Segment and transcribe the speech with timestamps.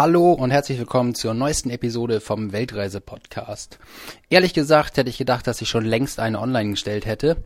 [0.00, 3.78] Hallo und herzlich willkommen zur neuesten Episode vom Weltreise-Podcast.
[4.30, 7.36] Ehrlich gesagt hätte ich gedacht, dass ich schon längst eine online gestellt hätte,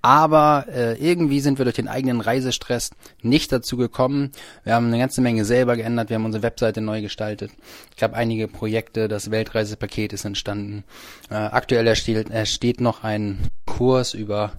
[0.00, 4.32] aber äh, irgendwie sind wir durch den eigenen Reisestress nicht dazu gekommen.
[4.64, 7.50] Wir haben eine ganze Menge selber geändert, wir haben unsere Webseite neu gestaltet.
[7.94, 10.84] Ich habe einige Projekte, das Weltreisepaket ist entstanden.
[11.28, 14.54] Äh, aktuell ersteht, ersteht noch ein Kurs über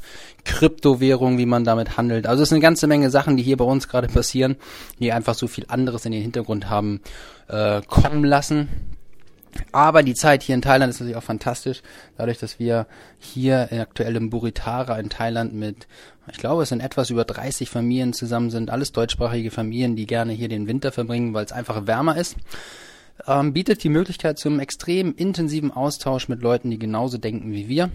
[0.46, 2.26] Kryptowährung, wie man damit handelt.
[2.26, 4.56] Also es sind eine ganze Menge Sachen, die hier bei uns gerade passieren,
[5.00, 7.02] die einfach so viel anderes in den Hintergrund haben
[7.50, 8.70] äh, kommen lassen.
[9.74, 11.82] Aber die Zeit hier in Thailand ist natürlich auch fantastisch,
[12.18, 12.88] dadurch, dass wir
[13.18, 15.88] hier aktuell im Buritara in Thailand mit,
[16.32, 20.32] ich glaube, es sind etwas über 30 Familien zusammen sind, alles deutschsprachige Familien, die gerne
[20.32, 22.38] hier den Winter verbringen, weil es einfach wärmer ist.
[23.28, 27.90] Ähm, bietet die Möglichkeit zum extrem intensiven Austausch mit Leuten, die genauso denken wie wir.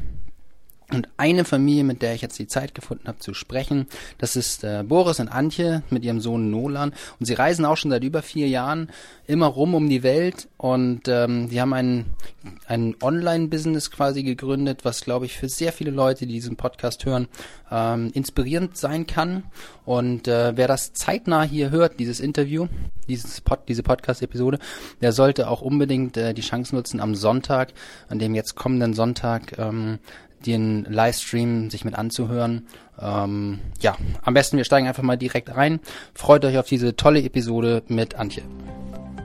[0.93, 3.87] Und eine Familie, mit der ich jetzt die Zeit gefunden habe zu sprechen,
[4.19, 6.93] das ist äh, Boris und Antje mit ihrem Sohn Nolan.
[7.19, 8.91] Und sie reisen auch schon seit über vier Jahren
[9.27, 12.07] immer rum um die Welt und ähm, die haben ein,
[12.66, 17.29] ein Online-Business quasi gegründet, was, glaube ich, für sehr viele Leute, die diesen Podcast hören,
[17.71, 19.45] ähm, inspirierend sein kann.
[19.87, 22.66] Und äh, wer das zeitnah hier hört, dieses Interview,
[23.09, 24.59] dieses Pod, diese Podcast-Episode,
[25.01, 27.73] der sollte auch unbedingt äh, die Chance nutzen, am Sonntag,
[28.09, 29.98] an dem jetzt kommenden Sonntag, ähm,
[30.46, 32.66] den Livestream sich mit anzuhören.
[33.00, 35.80] Ähm, ja, am besten wir steigen einfach mal direkt rein.
[36.14, 38.42] Freut euch auf diese tolle Episode mit Antje.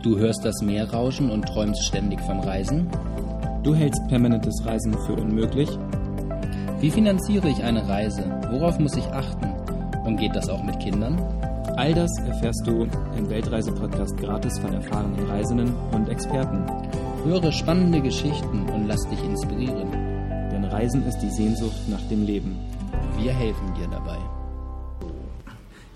[0.04, 2.90] Du hörst das Meer rauschen und träumst ständig vom Reisen?
[3.64, 5.70] Du hältst permanentes Reisen für unmöglich?
[6.80, 8.24] Wie finanziere ich eine Reise?
[8.50, 9.54] Worauf muss ich achten?
[10.06, 11.18] Und geht das auch mit Kindern?
[11.76, 16.66] All das erfährst du im Weltreise-Podcast gratis von erfahrenen Reisenden und Experten.
[17.26, 20.09] Höre spannende Geschichten und lass dich inspirieren.
[20.80, 22.58] Reisen ist die Sehnsucht nach dem Leben.
[23.18, 24.18] Wir helfen dir dabei.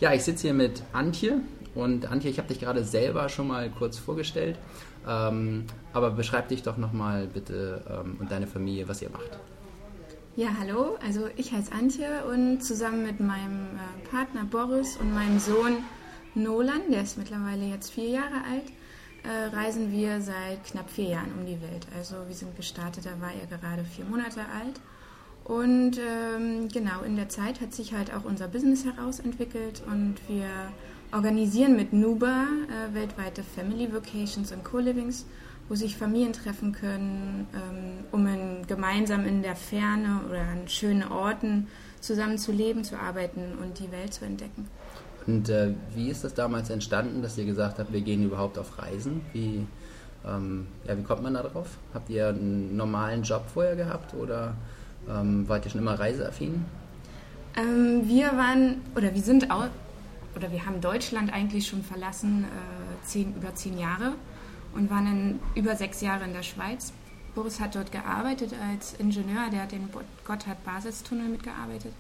[0.02, 1.39] Ja, ich sitze hier mit Antje
[1.73, 4.58] und Antje, ich habe dich gerade selber schon mal kurz vorgestellt,
[5.08, 9.39] ähm, aber beschreib dich doch nochmal bitte ähm, und deine Familie, was ihr macht.
[10.36, 15.39] Ja, hallo, also ich heiße Antje und zusammen mit meinem äh, Partner Boris und meinem
[15.39, 15.77] Sohn
[16.36, 18.66] Nolan, der ist mittlerweile jetzt vier Jahre alt,
[19.23, 21.88] äh, reisen wir seit knapp vier Jahren um die Welt.
[21.98, 24.80] Also wir sind gestartet, da war er gerade vier Monate alt.
[25.44, 30.48] Und ähm, genau in der Zeit hat sich halt auch unser Business herausentwickelt und wir
[31.11, 35.26] organisieren mit Nuba äh, weltweite Family Vocations und Co-Livings,
[35.67, 41.04] wo sich Familien treffen können, ähm, um in, gemeinsam in der Ferne oder an schönen
[41.04, 41.67] Orten
[42.00, 44.70] zusammen zu leben, zu arbeiten und die Welt zu entdecken.
[45.26, 48.78] Und äh, wie ist das damals entstanden, dass ihr gesagt habt, wir gehen überhaupt auf
[48.78, 49.22] Reisen?
[49.32, 49.66] Wie,
[50.26, 51.78] ähm, ja, wie kommt man da drauf?
[51.94, 54.56] Habt ihr einen normalen Job vorher gehabt oder
[55.10, 56.66] ähm, wart ihr schon immer reiseaffin?
[57.56, 59.67] Ähm, wir waren, oder wir sind auch,
[60.36, 64.14] oder wir haben Deutschland eigentlich schon verlassen, äh, zehn, über zehn Jahre
[64.73, 66.92] und waren in, über sechs Jahre in der Schweiz.
[67.36, 69.90] Boris hat dort gearbeitet als Ingenieur, der hat den
[70.26, 71.94] Gotthard-Basistunnel mitgearbeitet.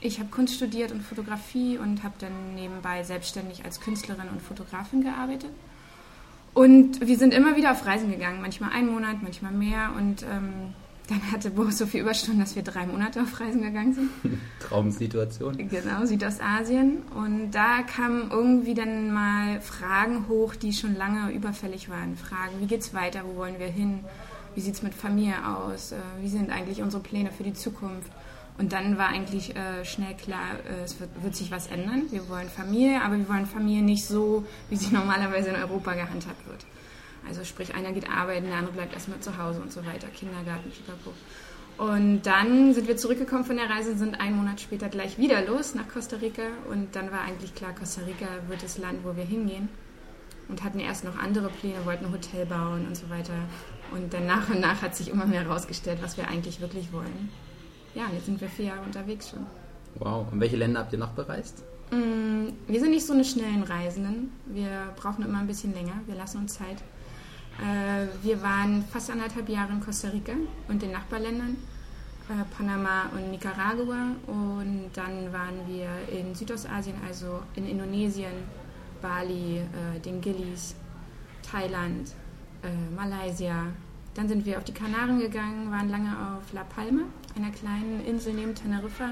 [0.00, 5.02] Ich habe Kunst studiert und Fotografie und habe dann nebenbei selbstständig als Künstlerin und Fotografin
[5.02, 5.50] gearbeitet.
[6.54, 9.90] Und wir sind immer wieder auf Reisen gegangen, manchmal einen Monat, manchmal mehr.
[9.96, 10.74] Und ähm,
[11.08, 14.10] dann hatte Boris so viel Überstunden, dass wir drei Monate auf Reisen gegangen sind.
[14.60, 15.56] Traumsituation.
[15.68, 17.02] Genau, Südostasien.
[17.14, 22.16] Und da kamen irgendwie dann mal Fragen hoch, die schon lange überfällig waren.
[22.16, 24.00] Fragen, wie geht's weiter, wo wollen wir hin?
[24.54, 25.92] Wie sieht es mit Familie aus?
[25.92, 28.10] Äh, wie sind eigentlich unsere Pläne für die Zukunft?
[28.60, 32.02] Und dann war eigentlich äh, schnell klar, äh, es wird, wird, sich was ändern.
[32.10, 36.46] Wir wollen Familie, aber wir wollen Familie nicht so, wie sie normalerweise in Europa gehandhabt
[36.46, 36.66] wird.
[37.26, 40.70] Also sprich, einer geht arbeiten, der andere bleibt erstmal zu Hause und so weiter, Kindergarten,
[40.70, 41.14] Pipapo.
[41.78, 45.74] Und dann sind wir zurückgekommen von der Reise, sind einen Monat später gleich wieder los
[45.74, 46.42] nach Costa Rica.
[46.68, 49.70] Und dann war eigentlich klar, Costa Rica wird das Land, wo wir hingehen.
[50.48, 53.32] Und hatten erst noch andere Pläne, wollten ein Hotel bauen und so weiter.
[53.92, 57.30] Und dann nach und nach hat sich immer mehr herausgestellt, was wir eigentlich wirklich wollen
[57.94, 59.46] ja, jetzt sind wir vier Jahre unterwegs schon.
[59.98, 60.26] Wow.
[60.30, 61.62] Und welche Länder habt ihr noch bereist?
[61.90, 64.32] Mm, wir sind nicht so eine schnellen Reisenden.
[64.46, 65.94] Wir brauchen immer ein bisschen länger.
[66.06, 66.82] Wir lassen uns Zeit.
[67.58, 70.32] Äh, wir waren fast anderthalb Jahre in Costa Rica
[70.68, 71.56] und den Nachbarländern,
[72.28, 74.14] äh, Panama und Nicaragua.
[74.26, 78.32] Und dann waren wir in Südostasien, also in Indonesien,
[79.02, 80.74] Bali, äh, den Gillis,
[81.42, 82.12] Thailand,
[82.94, 83.68] Malaysia.
[84.14, 87.02] Dann sind wir auf die Kanaren gegangen, waren lange auf La Palma
[87.36, 89.10] einer kleinen Insel neben Teneriffa.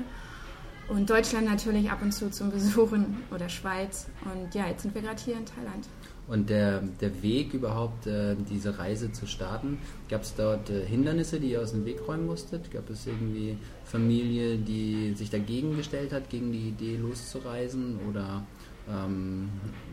[0.89, 4.09] Und Deutschland natürlich ab und zu zum Besuchen oder Schweiz.
[4.25, 5.87] Und ja, jetzt sind wir gerade hier in Thailand.
[6.27, 9.79] Und der, der Weg überhaupt, äh, diese Reise zu starten,
[10.11, 12.71] gab es dort äh, Hindernisse, die ihr aus dem Weg räumen musstet?
[12.71, 17.99] Gab es irgendwie Familie, die sich dagegen gestellt hat, gegen die Idee loszureisen?
[18.09, 18.45] Oder
[18.91, 19.51] Ähm,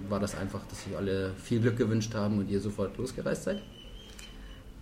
[0.07, 3.61] war das einfach, dass sich alle viel Glück gewünscht haben und ihr sofort losgereist seid?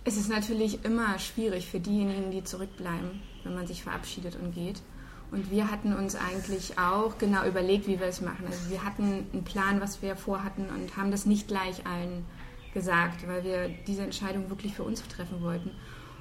[0.06, 4.82] Es ist natürlich immer schwierig für diejenigen, die zurückbleiben, wenn man sich verabschiedet und geht.
[5.30, 8.46] Und wir hatten uns eigentlich auch genau überlegt, wie wir es machen.
[8.46, 12.24] Also wir hatten einen Plan, was wir vorhatten und haben das nicht gleich allen
[12.74, 15.70] gesagt, weil wir diese Entscheidung wirklich für uns treffen wollten.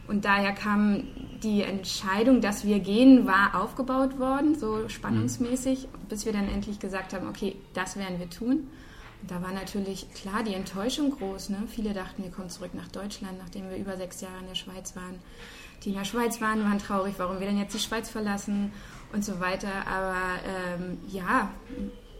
[0.07, 1.03] Und daher kam
[1.41, 7.13] die Entscheidung, dass wir gehen, war aufgebaut worden, so spannungsmäßig, bis wir dann endlich gesagt
[7.13, 8.67] haben, okay, das werden wir tun.
[9.27, 11.49] Da war natürlich klar die Enttäuschung groß.
[11.49, 11.63] Ne?
[11.67, 14.95] Viele dachten, wir kommen zurück nach Deutschland, nachdem wir über sechs Jahre in der Schweiz
[14.95, 15.19] waren.
[15.83, 18.71] Die in der Schweiz waren, waren traurig, warum wir denn jetzt die Schweiz verlassen
[19.13, 19.87] und so weiter.
[19.87, 20.15] Aber
[20.45, 21.51] ähm, ja,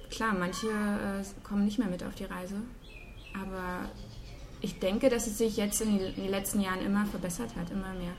[0.10, 2.56] klar, manche äh, kommen nicht mehr mit auf die Reise.
[3.34, 3.90] Aber
[4.62, 8.14] ich denke, dass es sich jetzt in den letzten Jahren immer verbessert hat, immer mehr.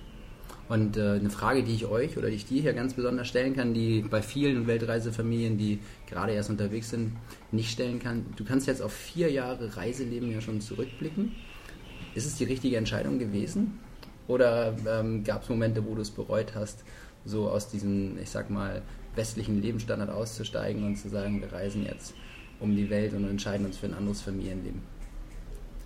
[0.69, 3.55] Und äh, eine Frage, die ich euch oder die ich dir hier ganz besonders stellen
[3.55, 7.12] kann, die bei vielen Weltreisefamilien, die gerade erst unterwegs sind,
[7.52, 8.25] nicht stellen kann.
[8.37, 11.32] Du kannst jetzt auf vier Jahre Reiseleben ja schon zurückblicken.
[12.14, 13.78] Ist es die richtige Entscheidung gewesen?
[14.26, 16.82] Oder ähm, gab es Momente, wo du es bereut hast,
[17.26, 18.81] so aus diesem, ich sag mal,
[19.17, 22.14] westlichen Lebensstandard auszusteigen und zu sagen, wir reisen jetzt
[22.60, 24.81] um die Welt und entscheiden uns für ein anderes Familienleben?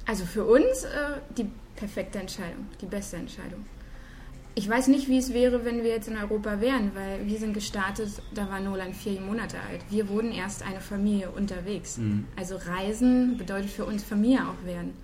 [0.07, 3.65] Also für uns äh, die perfekte Entscheidung, die beste Entscheidung.
[4.59, 7.55] Ich weiß nicht, wie es wäre, wenn wir jetzt in Europa wären, weil wir sind
[7.55, 9.83] gestartet, da war Nolan vier Monate alt.
[9.89, 11.99] Wir wurden erst eine Familie unterwegs.
[11.99, 12.27] Mhm.
[12.35, 14.95] Also Reisen bedeutet für uns Familie auch werden.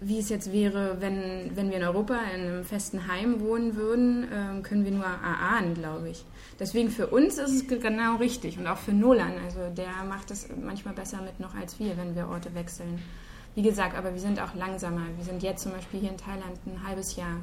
[0.00, 4.24] Wie es jetzt wäre, wenn, wenn wir in Europa in einem festen Heim wohnen würden,
[4.24, 6.24] äh, können wir nur erahnen, glaube ich.
[6.58, 9.34] Deswegen für uns ist es genau richtig und auch für Nolan.
[9.44, 13.02] Also der macht es manchmal besser mit noch als wir, wenn wir Orte wechseln.
[13.54, 15.02] Wie gesagt, aber wir sind auch langsamer.
[15.18, 17.36] Wir sind jetzt zum Beispiel hier in Thailand ein halbes Jahr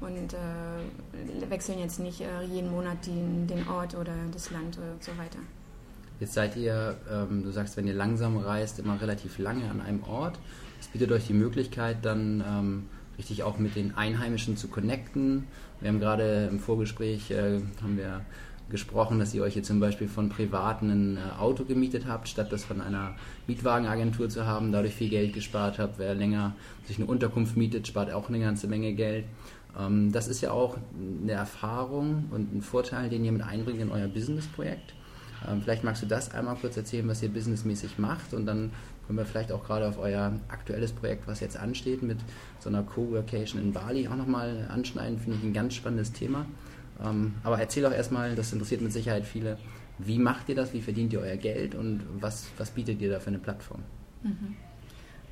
[0.00, 5.02] und äh, wechseln jetzt nicht äh, jeden Monat den, den, Ort oder das Land und
[5.02, 5.38] so weiter.
[6.20, 10.02] Jetzt seid ihr, ähm, du sagst, wenn ihr langsam reist, immer relativ lange an einem
[10.04, 10.38] Ort.
[10.80, 12.86] Es bietet euch die Möglichkeit, dann ähm,
[13.18, 15.44] richtig auch mit den Einheimischen zu connecten.
[15.80, 18.22] Wir haben gerade im Vorgespräch äh, haben wir
[18.70, 22.52] gesprochen, dass ihr euch jetzt zum Beispiel von Privaten ein äh, Auto gemietet habt, statt
[22.52, 23.14] das von einer
[23.46, 25.98] Mietwagenagentur zu haben, dadurch viel Geld gespart habt.
[25.98, 26.54] Wer länger
[26.84, 29.24] sich eine Unterkunft mietet, spart auch eine ganze Menge Geld.
[29.78, 30.76] Ähm, das ist ja auch
[31.22, 34.94] eine Erfahrung und ein Vorteil, den ihr mit einbringt in euer Businessprojekt.
[35.48, 38.70] Ähm, vielleicht magst du das einmal kurz erzählen, was ihr businessmäßig macht und dann
[39.06, 42.18] können wir vielleicht auch gerade auf euer aktuelles Projekt, was jetzt ansteht, mit
[42.60, 45.18] so einer Co-Workation in Bali auch nochmal anschneiden.
[45.18, 46.44] Finde ich ein ganz spannendes Thema.
[47.02, 49.56] Ähm, aber erzähl doch erstmal, das interessiert mit Sicherheit viele,
[49.98, 53.18] wie macht ihr das, wie verdient ihr euer Geld und was, was bietet ihr da
[53.18, 53.80] für eine Plattform?
[54.22, 54.56] Mhm.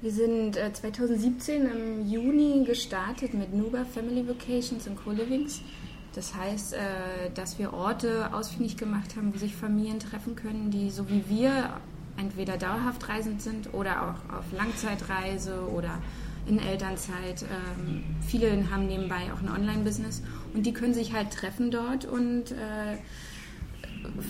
[0.02, 5.62] Wir sind äh, 2017 im Juni gestartet mit Nuba Family Vacations und Co-Livings.
[6.14, 6.78] Das heißt, äh,
[7.34, 11.80] dass wir Orte ausfindig gemacht haben, wo sich Familien treffen können, die so wie wir
[12.18, 16.02] entweder dauerhaft reisend sind oder auch auf Langzeitreise oder
[16.46, 17.42] in Elternzeit.
[17.42, 20.22] Ähm, viele haben nebenbei auch ein Online-Business
[20.52, 22.98] und die können sich halt treffen dort und äh,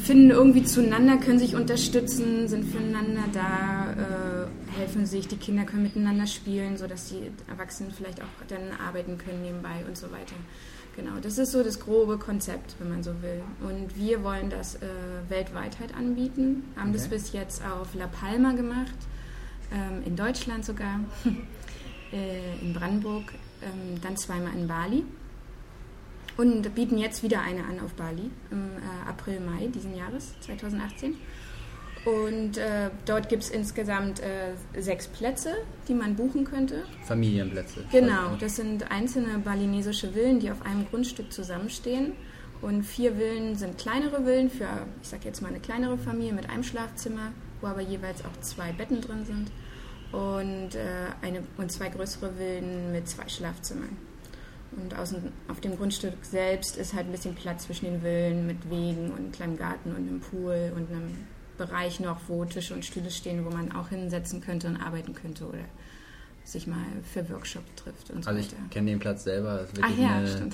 [0.04, 5.82] finden irgendwie zueinander, können sich unterstützen, sind füreinander da, äh, helfen sich, die Kinder können
[5.82, 10.34] miteinander spielen, sodass die Erwachsenen vielleicht auch dann arbeiten können nebenbei und so weiter.
[10.96, 13.42] Genau, das ist so das grobe Konzept, wenn man so will.
[13.60, 14.88] Und wir wollen das äh,
[15.28, 16.98] weltweit halt anbieten, haben okay.
[16.98, 18.96] das bis jetzt auf La Palma gemacht,
[19.72, 21.00] ähm, in Deutschland sogar.
[22.12, 23.32] äh, in Brandenburg,
[23.62, 25.04] ähm, dann zweimal in Bali
[26.36, 31.16] und bieten jetzt wieder eine an auf Bali im äh, April, Mai diesen Jahres, 2018.
[32.04, 35.54] Und äh, dort gibt es insgesamt äh, sechs Plätze,
[35.88, 36.84] die man buchen könnte.
[37.04, 37.84] Familienplätze.
[37.90, 42.12] Genau, das sind einzelne balinesische Villen, die auf einem Grundstück zusammenstehen.
[42.62, 44.68] Und vier Villen sind kleinere Villen für,
[45.02, 48.72] ich sag jetzt mal, eine kleinere Familie mit einem Schlafzimmer, wo aber jeweils auch zwei
[48.72, 49.50] Betten drin sind
[50.12, 50.86] und, äh,
[51.22, 53.96] eine, und zwei größere Villen mit zwei Schlafzimmern.
[54.76, 58.70] Und außen, auf dem Grundstück selbst ist halt ein bisschen Platz zwischen den Villen mit
[58.70, 62.84] Wegen und einem kleinen Garten und einem Pool und einem Bereich noch, wo Tische und
[62.84, 65.64] Stühle stehen, wo man auch hinsetzen könnte und arbeiten könnte oder
[66.44, 69.62] sich mal für Workshop trifft und so Also ich kenne den Platz selber.
[69.62, 70.50] Es ist wirklich ja, eine,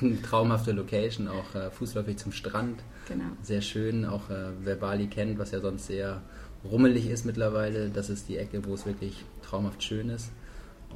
[0.00, 2.82] eine, traumhafte Location, auch äh, fußläufig zum Strand.
[3.06, 3.24] Genau.
[3.42, 6.22] Sehr schön, auch äh, wer Bali kennt, was ja sonst sehr
[6.64, 7.88] rummelig ist mittlerweile.
[7.90, 10.30] Das ist die Ecke, wo es wirklich traumhaft schön ist.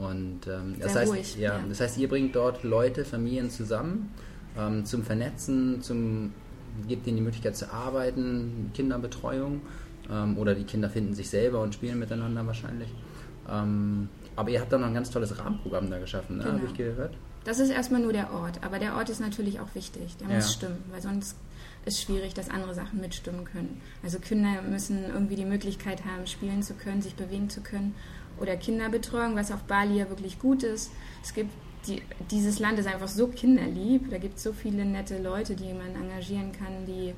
[0.02, 4.11] Und ähm, das, heißt, ruhig, ja, ja, das heißt, ihr bringt dort Leute, Familien zusammen
[4.59, 6.32] ähm, zum Vernetzen, zum
[6.88, 9.61] gebt ihnen die Möglichkeit zu arbeiten, Kinderbetreuung
[10.11, 12.88] ähm, oder die Kinder finden sich selber und spielen miteinander wahrscheinlich.
[13.49, 16.44] Ähm, aber ihr habt da noch ein ganz tolles Rahmenprogramm da geschaffen, ne?
[16.44, 16.56] genau.
[16.56, 17.14] habe ich gehört.
[17.44, 20.16] Das ist erstmal nur der Ort, aber der Ort ist natürlich auch wichtig.
[20.18, 20.37] Der Ja.
[20.37, 21.37] muss stimmen, weil sonst
[21.85, 23.80] ist schwierig, dass andere Sachen mitstimmen können.
[24.04, 27.94] Also Kinder müssen irgendwie die Möglichkeit haben, spielen zu können, sich bewegen zu können.
[28.42, 30.90] Oder Kinderbetreuung, was auf Bali ja wirklich gut ist.
[31.22, 31.50] Es gibt
[31.87, 34.11] die, dieses Land ist einfach so kinderlieb.
[34.11, 37.14] Da gibt es so viele nette Leute, die man engagieren kann, die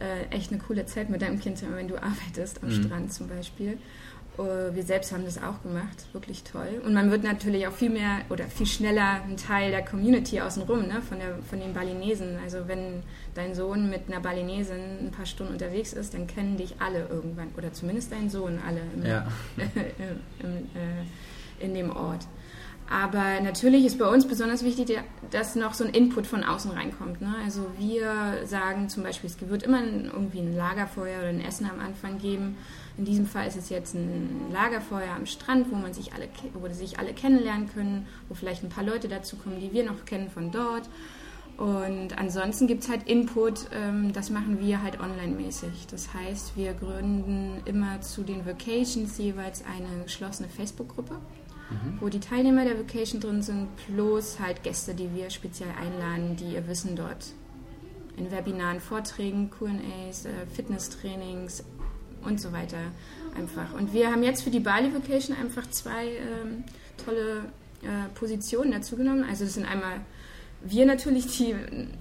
[0.00, 2.84] äh, echt eine coole Zeit mit deinem Kind haben, wenn du arbeitest am Mhm.
[2.84, 3.78] Strand zum Beispiel.
[4.38, 6.80] Äh, Wir selbst haben das auch gemacht, wirklich toll.
[6.84, 10.86] Und man wird natürlich auch viel mehr oder viel schneller ein Teil der Community außenrum,
[10.86, 11.02] ne?
[11.02, 12.38] von, der, von den Balinesen.
[12.44, 13.02] Also wenn
[13.34, 17.48] dein Sohn mit einer Balinesin ein paar Stunden unterwegs ist, dann kennen dich alle irgendwann,
[17.56, 19.26] oder zumindest dein Sohn alle im, Ja.
[19.56, 22.26] im, äh, in dem Ort.
[22.88, 24.96] Aber natürlich ist bei uns besonders wichtig,
[25.32, 27.20] dass noch so ein Input von außen reinkommt.
[27.20, 27.34] Ne?
[27.44, 31.80] Also wir sagen zum Beispiel, es wird immer irgendwie ein Lagerfeuer oder ein Essen am
[31.80, 32.56] Anfang geben.
[32.96, 36.72] In diesem Fall ist es jetzt ein Lagerfeuer am Strand, wo man sich alle, wo
[36.72, 40.30] sich alle kennenlernen können, wo vielleicht ein paar Leute dazu kommen, die wir noch kennen
[40.30, 40.88] von dort.
[41.56, 45.86] Und ansonsten gibt es halt Input, ähm, das machen wir halt online-mäßig.
[45.90, 51.16] Das heißt, wir gründen immer zu den Vacations jeweils eine geschlossene Facebook-Gruppe,
[52.00, 56.54] wo die Teilnehmer der Vacation drin sind, plus halt Gäste, die wir speziell einladen, die
[56.54, 57.26] ihr Wissen dort
[58.16, 61.64] in Webinaren, Vorträgen, QAs, äh, Fitnesstrainings
[62.24, 62.78] und so weiter
[63.36, 63.74] einfach.
[63.74, 66.64] Und wir haben jetzt für die Bali Vacation einfach zwei ähm,
[67.04, 67.44] tolle
[67.82, 69.24] äh, Positionen dazu genommen.
[69.28, 70.00] Also das sind einmal
[70.64, 71.54] wir natürlich, die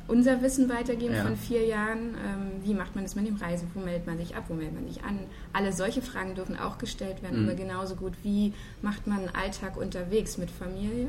[0.07, 1.23] unser Wissen weitergeben Ja.
[1.23, 2.15] von vier Jahren.
[2.15, 3.69] Ähm, wie macht man das mit dem Reisen?
[3.73, 4.45] Wo meldet man sich ab?
[4.47, 5.19] Wo meldet man sich an?
[5.53, 7.49] Alle solche Fragen dürfen auch gestellt werden, Mhm.
[7.49, 11.07] aber genauso gut, wie macht man einen Alltag unterwegs mit Familie?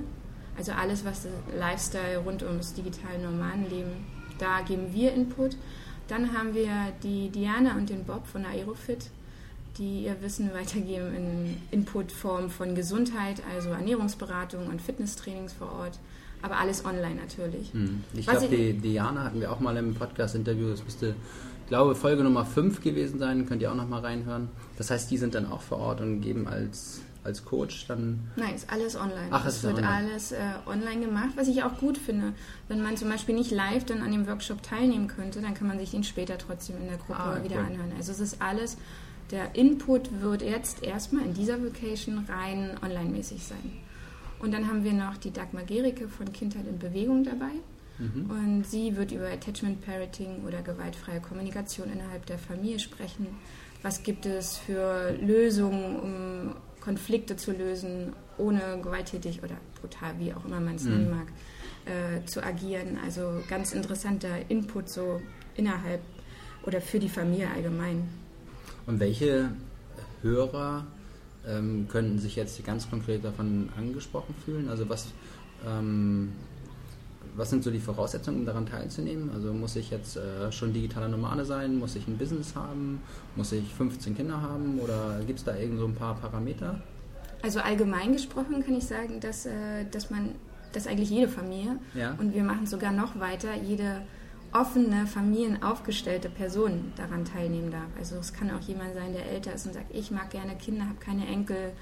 [0.59, 1.27] Also alles, was
[1.59, 3.93] Lifestyle rund ums digitale Nomadenleben,
[4.39, 5.57] da geben wir Input.
[6.09, 6.71] Dann haben wir
[7.03, 9.11] die Diana und den Bob von Aerofit,
[9.79, 15.99] die ihr Wissen weitergeben in Inputform von Gesundheit, also Ernährungsberatung und Fitnesstrainings vor Ort,
[16.47, 17.73] aber alles online natürlich.
[17.73, 18.03] Hm.
[18.15, 20.71] Ich glaube, die Diana hatten wir auch mal im Podcast-Interview.
[20.71, 21.15] Das müsste,
[21.63, 23.47] ich glaube, Folge Nummer 5 gewesen sein.
[23.47, 24.49] Könnt ihr auch noch mal reinhören.
[24.79, 28.21] Das heißt, die sind dann auch vor Ort und geben als, als Coach dann.
[28.37, 29.29] Nein, ist alles online.
[29.31, 29.89] Ach, es wird online.
[29.93, 30.37] alles äh,
[30.67, 32.33] online gemacht, was ich auch gut finde.
[32.69, 35.79] Wenn man zum Beispiel nicht live dann an dem Workshop teilnehmen könnte, dann kann man
[35.79, 37.67] sich den später trotzdem in der Gruppe Ah, wieder cool.
[37.67, 37.93] anhören.
[37.97, 38.77] Also es ist alles,
[39.33, 43.73] der Input wird jetzt erstmal in dieser Vacation rein online-mäßig sein.
[44.39, 47.53] Und dann haben wir noch die Dagmar Gericke von Kindheit in Bewegung dabei.
[47.99, 48.31] Mhm.
[48.31, 53.29] Und sie wird über Attachment Parenting oder gewaltfreie Kommunikation innerhalb der Familie sprechen.
[53.83, 60.45] Was gibt es für Lösungen, um Konflikte zu lösen, ohne gewalttätig oder brutal, wie auch
[60.45, 60.91] immer man es Mhm.
[60.91, 61.27] nennen mag,
[61.87, 62.99] äh, zu agieren.
[63.05, 65.21] Also ganz interessanter Input so
[65.57, 66.01] innerhalb
[66.65, 68.09] oder für die Familie allgemein.
[68.87, 69.51] Und welche
[70.23, 70.87] Hörer
[71.49, 74.69] ähm, könnten sich jetzt ganz konkret davon angesprochen fühlen?
[74.69, 75.09] Also was,
[75.67, 76.33] ähm,
[77.37, 79.31] was sind so die Voraussetzungen, um daran teilzunehmen?
[79.35, 81.79] Also muss ich jetzt äh, schon digitaler Nomade sein?
[81.79, 83.01] Muss ich ein Business haben?
[83.37, 84.79] Muss ich 15 Kinder haben?
[84.81, 86.81] Oder gibt es da irgend so ein paar Parameter?
[87.43, 90.31] Also allgemein gesprochen kann ich sagen, dass, äh, dass man,
[90.73, 92.15] dass eigentlich jede Familie Ja.
[92.19, 94.03] und wir machen sogar noch weiter, jede
[94.53, 97.89] offene, familienaufgestellte Person daran teilnehmen darf.
[97.99, 100.85] Also es kann auch jemand sein, der älter ist und sagt, ich mag gerne Kinder,
[100.85, 101.73] habe keine Enkel,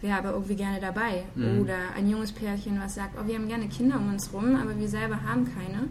[0.00, 1.24] wäre aber irgendwie gerne dabei.
[1.34, 1.60] Mhm.
[1.60, 4.78] Oder ein junges Pärchen, was sagt, oh, wir haben gerne Kinder um uns rum, aber
[4.78, 5.88] wir selber haben keine.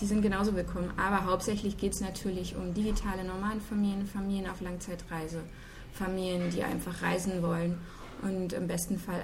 [0.00, 0.90] Die sind genauso willkommen.
[0.96, 5.40] Aber hauptsächlich geht es natürlich um digitale Nomadenfamilien, Familien auf Langzeitreise,
[5.92, 7.78] Familien, die einfach reisen wollen
[8.22, 9.20] und im besten Fall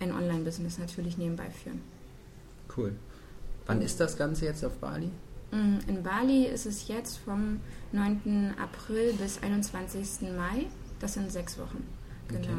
[0.00, 1.80] ein Online-Business natürlich nebenbei führen.
[2.76, 2.94] Cool.
[3.66, 5.10] Wann ist das Ganze jetzt auf Bali?
[5.54, 7.60] Mm, In Bali ist es jetzt vom
[7.92, 8.54] 9.
[8.60, 10.28] April bis 21.
[10.36, 10.66] Mai.
[10.98, 11.86] Das sind sechs Wochen.
[12.28, 12.40] Genau.
[12.40, 12.52] Okay.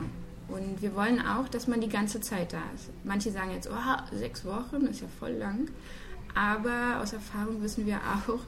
[0.47, 2.89] Und wir wollen auch, dass man die ganze Zeit da ist.
[3.03, 5.69] Manche sagen jetzt, oh, sechs Wochen ist ja voll lang.
[6.35, 8.39] Aber aus Erfahrung wissen wir auch,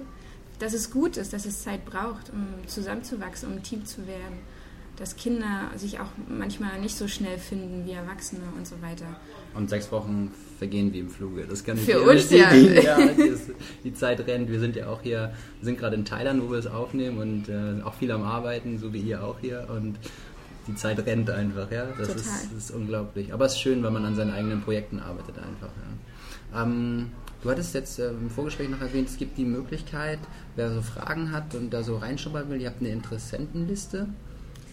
[0.60, 4.40] dass es gut ist, dass es Zeit braucht, um zusammenzuwachsen, um ein Team zu werden.
[4.98, 9.06] Dass Kinder sich auch manchmal nicht so schnell finden wie Erwachsene und so weiter.
[9.54, 11.46] Und sechs Wochen vergehen wie im Fluge.
[11.48, 12.54] Das kann ich Für uns, ja.
[12.54, 12.98] ja
[13.84, 14.50] die, Zeit rennt.
[14.50, 17.84] Wir sind ja auch hier, sind gerade in Thailand, wo wir es aufnehmen und äh,
[17.84, 19.68] auch viel am Arbeiten, so wie ihr auch hier.
[19.70, 19.98] Und
[20.68, 21.86] die Zeit rennt einfach, ja.
[21.98, 22.16] Das Total.
[22.16, 23.34] ist, das ist unglaublich.
[23.34, 25.70] Aber es ist schön, wenn man an seinen eigenen Projekten arbeitet einfach.
[25.78, 26.64] Ja.
[26.64, 27.12] Ähm,
[27.42, 30.20] du hattest jetzt äh, im Vorgespräch noch erwähnt, es gibt die Möglichkeit,
[30.56, 34.08] wer so Fragen hat und da so reinschauen will, ihr habt eine Interessentenliste.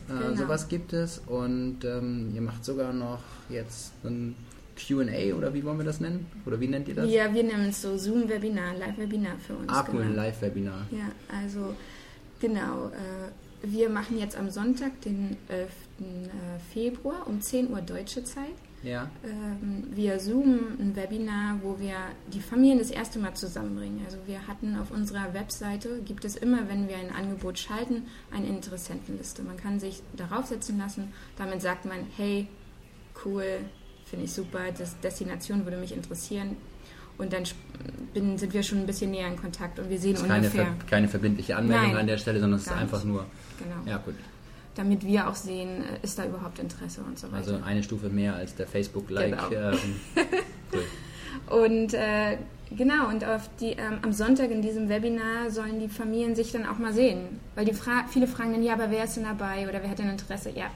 [0.09, 0.37] Äh, Genau.
[0.37, 4.35] Sowas gibt es und ähm, ihr macht sogar noch jetzt ein
[4.77, 6.27] QA oder wie wollen wir das nennen?
[6.47, 7.11] Oder wie nennt ihr das?
[7.11, 9.69] Ja, wir nennen es so Zoom-Webinar, Live-Webinar für uns.
[9.69, 10.17] Ah, cool, genau.
[10.17, 10.87] Live-Webinar.
[10.91, 11.75] Ja, also
[12.41, 12.89] genau.
[12.89, 13.31] Äh,
[13.67, 15.67] wir machen jetzt am Sonntag, den äh,
[16.73, 18.53] Februar um 10 Uhr deutsche Zeit
[18.85, 19.11] Ja.
[19.25, 21.97] ähm, via Zoom ein Webinar, wo wir
[22.33, 24.03] die Familien das erste Mal zusammenbringen.
[24.05, 28.47] Also wir hatten auf unserer Webseite, gibt es immer, wenn wir ein Angebot schalten, eine
[28.47, 29.43] Interessentenliste.
[29.43, 31.13] Man kann sich darauf setzen lassen.
[31.39, 32.47] Damit sagt man, hey,
[33.25, 33.45] cool,
[34.05, 36.57] finde ich super, das Destination würde mich interessieren.
[37.17, 37.45] Und dann
[38.13, 40.47] bin, sind wir schon ein bisschen näher in Kontakt und wir sehen Das ist keine,
[40.47, 43.13] ungefähr, ver keine verbindliche Anmeldung Nein, an der Stelle, sondern es ist einfach nicht.
[43.13, 43.27] nur,
[43.59, 44.15] genau, ja gut,
[44.75, 47.37] damit wir auch sehen, äh, ist da überhaupt Interesse und so weiter.
[47.37, 49.51] also eine Stufe mehr als der Facebook-Like.
[49.51, 49.71] Genau.
[49.73, 49.79] Ähm,
[50.73, 50.85] cool.
[51.65, 52.39] Und äh,
[52.75, 53.25] genau, und
[53.61, 57.41] die, ähm, am Sonntag in diesem Webinar sollen die Familien sich dann auch mal sehen.
[57.55, 59.99] Weil die Fra viele fragen dann, ja, aber wer ist denn dabei oder wer hat
[59.99, 60.51] denn Interesse?
[60.51, 60.67] Ja,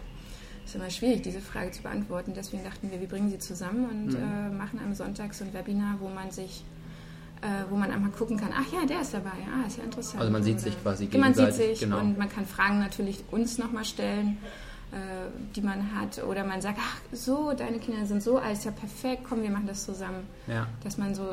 [0.64, 2.32] ist immer schwierig, diese Frage zu beantworten.
[2.36, 4.16] Deswegen dachten wir, wir bringen sie zusammen und Mhm.
[4.16, 6.77] äh, machen am Sonntag so ein Webinar, wo man sich äh,
[7.70, 10.20] wo man einmal gucken kann, ach ja, der ist dabei, ah, ist ja interessant.
[10.20, 12.00] Also man sieht sich quasi Man sieht gegenseitig, sich genau.
[12.00, 14.38] und man kann Fragen natürlich uns nochmal stellen,
[14.92, 14.96] äh,
[15.54, 16.22] die man hat.
[16.24, 19.50] Oder man sagt, ach so, deine Kinder sind so alt, ist ja perfekt, komm, wir
[19.50, 20.66] machen das zusammen Ja.
[20.82, 21.26] dass man so,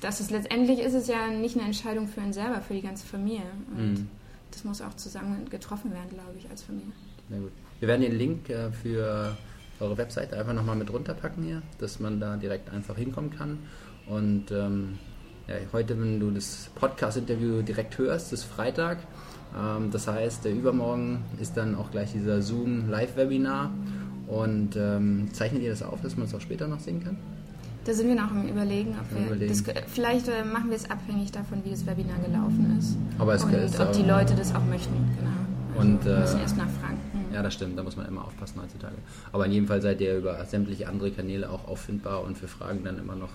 [0.00, 3.06] dass es letztendlich ist es ja nicht eine Entscheidung für einen selber, für die ganze
[3.06, 3.42] Familie.
[3.76, 4.08] Und Mhm.
[4.50, 6.92] das muss auch zusammen getroffen werden, glaube ich, als Familie.
[7.28, 7.52] Sehr gut.
[7.78, 9.36] Wir werden den Link äh, für
[9.78, 13.58] eure Webseite einfach nochmal mit runterpacken hier, dass man da direkt einfach hinkommen kann.
[14.06, 14.98] Und ähm,
[15.72, 18.98] heute, wenn du das Podcast-Interview direkt hörst, ist Freitag.
[19.58, 23.70] Ähm, das heißt, der Übermorgen ist dann auch gleich dieser Zoom-Live-Webinar.
[24.28, 27.18] Und ähm, zeichnet ihr das auf, dass man es auch später noch sehen kann?
[27.84, 29.52] Da sind wir noch am Überlegen, ob wir Überlegen.
[29.52, 32.96] Das, vielleicht äh, machen wir es abhängig davon, wie das Webinar gelaufen ist.
[33.18, 35.80] Aber es und ist ob die Leute das auch möchten, genau.
[35.80, 36.98] Und, wir äh, müssen erst nachfragen.
[37.12, 37.34] Mhm.
[37.34, 38.94] Ja, das stimmt, da muss man immer aufpassen heutzutage.
[39.32, 42.84] Aber in jedem Fall seid ihr über sämtliche andere Kanäle auch auffindbar und für Fragen
[42.84, 43.30] dann immer noch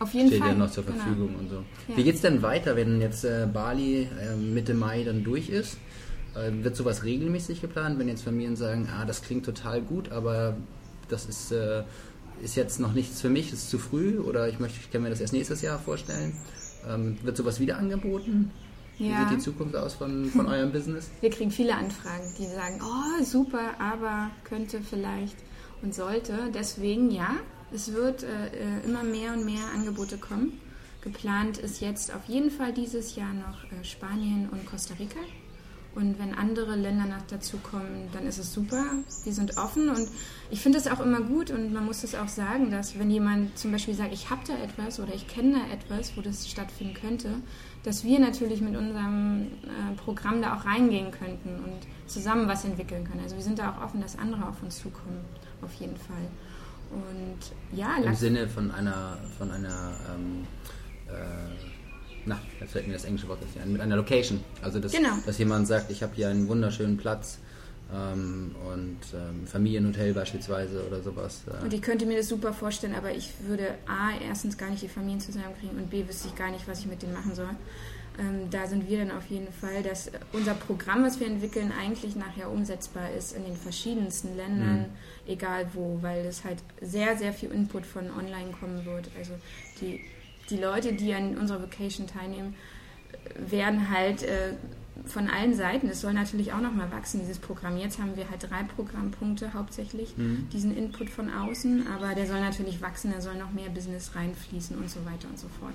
[0.00, 0.50] Auf jeden steht Fall.
[0.50, 0.98] ja noch zur genau.
[0.98, 1.64] Verfügung und so.
[1.88, 1.96] Ja.
[1.96, 5.76] Wie geht's denn weiter, wenn jetzt äh, Bali äh, Mitte Mai dann durch ist?
[6.34, 10.56] Äh, wird sowas regelmäßig geplant, wenn jetzt Familien sagen, ah, das klingt total gut, aber
[11.08, 11.82] das ist, äh,
[12.42, 15.10] ist jetzt noch nichts für mich, ist zu früh oder ich möchte, ich kann mir
[15.10, 16.34] das erst nächstes Jahr vorstellen.
[16.88, 18.50] Ähm, wird sowas wieder angeboten?
[18.98, 19.20] Wie Ja.
[19.28, 21.10] sieht die Zukunft aus von, von eurem Business?
[21.20, 25.36] Wir kriegen viele Anfragen, die sagen, oh super, aber könnte vielleicht
[25.82, 26.36] und sollte.
[26.54, 27.30] Deswegen ja,
[27.72, 30.60] es wird äh, immer mehr und mehr Angebote kommen.
[31.02, 35.20] Geplant ist jetzt auf jeden Fall dieses Jahr noch äh, Spanien und Costa Rica.
[35.94, 38.84] Und wenn andere Länder noch dazu kommen, dann ist es super.
[39.24, 40.08] Wir sind offen und
[40.50, 43.58] ich finde es auch immer gut und man muss es auch sagen, dass wenn jemand
[43.58, 46.94] zum Beispiel sagt, ich habe da etwas oder ich kenne da etwas, wo das stattfinden
[46.94, 47.30] könnte,
[47.82, 53.04] dass wir natürlich mit unserem äh, Programm da auch reingehen könnten und zusammen was entwickeln
[53.04, 53.22] können.
[53.22, 55.24] Also wir sind da auch offen, dass andere auf uns zukommen,
[55.62, 56.28] auf jeden Fall.
[56.90, 60.46] Und ja, Im Sinne von einer, von einer, ähm,
[61.08, 61.12] äh,
[62.24, 64.40] na, jetzt fällt mir das englische Wort nicht ein, mit einer Location.
[64.62, 65.10] Also, dass, Genau.
[65.26, 67.38] dass jemand sagt, ich habe hier einen wunderschönen Platz
[67.92, 71.42] ähm, und ähm, Familienhotel beispielsweise oder sowas.
[71.46, 74.82] Äh, Und ich könnte mir das super vorstellen, aber ich würde A, erstens gar nicht
[74.82, 77.50] die Familien zusammenkriegen und B, wüsste ich gar nicht, was ich mit denen machen soll.
[78.18, 82.16] Ähm, da sind wir dann auf jeden Fall, dass unser Programm, was wir entwickeln, eigentlich
[82.16, 84.86] nachher umsetzbar ist in den verschiedensten Ländern,
[85.26, 89.08] egal wo, weil es halt sehr, sehr viel Input von online kommen wird.
[89.16, 89.34] Also
[89.80, 90.00] die,
[90.50, 92.54] die Leute, die an unserer Vacation teilnehmen,
[93.36, 94.54] werden halt äh,
[95.06, 97.76] von allen Seiten, es soll natürlich auch nochmal wachsen, dieses Programm.
[97.78, 100.48] Jetzt haben wir halt drei Programmpunkte hauptsächlich, Mhm.
[100.52, 104.76] diesen Input von außen, aber der soll natürlich wachsen, da soll noch mehr Business reinfließen
[104.76, 105.74] und so weiter und so fort.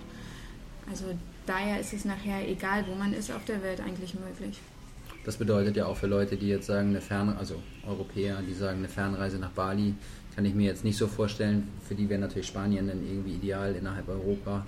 [0.91, 1.05] Also
[1.45, 4.59] daher ist es nachher, egal wo man ist auf der Welt, eigentlich möglich.
[5.25, 7.55] Das bedeutet ja auch für Leute, die jetzt sagen, eine Ferne, also
[7.87, 9.93] Europäer, die sagen, eine Fernreise nach Bali,
[10.35, 11.67] kann ich mir jetzt nicht so vorstellen.
[11.87, 14.65] Für die wäre natürlich Spanien dann irgendwie ideal innerhalb Europa,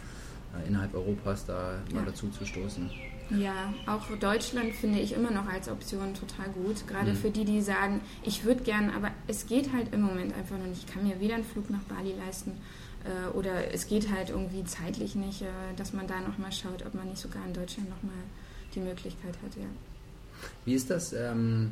[0.63, 2.05] äh, innerhalb Europas da mal Ja.
[2.05, 2.89] dazu zu stoßen.
[3.31, 6.87] Ja, auch Deutschland finde ich immer noch als Option total gut.
[6.87, 7.15] Gerade Mhm.
[7.15, 10.67] für die, die sagen, ich würde gern, aber es geht halt im Moment einfach noch
[10.67, 10.85] nicht.
[10.87, 12.51] Ich kann mir weder einen Flug nach Bali leisten
[13.05, 16.93] äh, oder es geht halt irgendwie zeitlich nicht, äh, dass man da nochmal schaut, ob
[16.93, 18.23] man nicht sogar in Deutschland nochmal
[18.73, 19.67] die Möglichkeit hat, ja.
[20.65, 21.13] Wie ist das?
[21.13, 21.71] Ähm,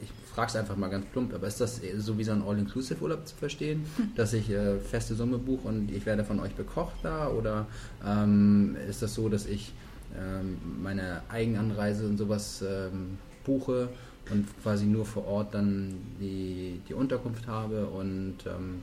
[0.00, 3.26] ich frage es einfach mal ganz plump, aber ist das so wie so ein All-Inclusive-Urlaub
[3.26, 3.84] zu verstehen,
[4.16, 7.28] dass ich äh, feste Summe buche und ich werde von euch bekocht da?
[7.28, 7.66] Oder
[8.06, 9.72] ähm, ist das so, dass ich
[10.16, 13.88] ähm, meine Eigenanreise und sowas ähm, buche
[14.30, 18.82] und quasi nur vor Ort dann die, die Unterkunft habe und ähm,